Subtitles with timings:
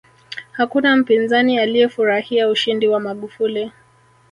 [0.51, 3.71] hakuna mpinzani aliyefurahia ushindi wa magufuli